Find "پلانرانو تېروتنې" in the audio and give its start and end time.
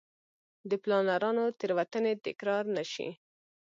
0.83-2.13